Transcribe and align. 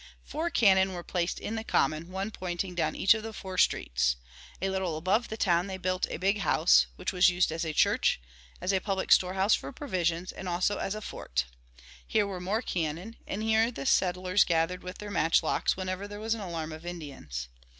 Four 0.23 0.49
cannon 0.49 0.93
were 0.93 1.03
placed 1.03 1.37
in 1.37 1.53
the 1.53 1.63
common, 1.63 2.09
one 2.09 2.31
pointing 2.31 2.73
down 2.73 2.95
each 2.95 3.13
of 3.13 3.21
the 3.21 3.33
four 3.33 3.59
streets. 3.59 4.15
A 4.59 4.71
little 4.71 4.97
above 4.97 5.27
the 5.27 5.37
town 5.37 5.67
they 5.67 5.77
built 5.77 6.07
a 6.09 6.17
big 6.17 6.39
house, 6.39 6.87
which 6.95 7.13
was 7.13 7.29
used 7.29 7.51
as 7.51 7.63
a 7.63 7.71
church, 7.71 8.19
as 8.61 8.73
a 8.73 8.79
public 8.79 9.11
storehouse 9.11 9.53
for 9.53 9.71
provisions, 9.71 10.31
and 10.31 10.49
also 10.49 10.79
as 10.79 10.95
a 10.95 11.01
fort. 11.01 11.45
Here 12.07 12.25
were 12.25 12.41
more 12.41 12.63
cannon, 12.63 13.17
and 13.27 13.43
here 13.43 13.69
the 13.69 13.85
settlers 13.85 14.43
gathered 14.43 14.81
with 14.81 14.97
their 14.97 15.11
matchlocks 15.11 15.77
whenever 15.77 16.07
there 16.07 16.19
was 16.19 16.33
an 16.33 16.41
alarm 16.41 16.71
of 16.71 16.83
Indians. 16.83 17.47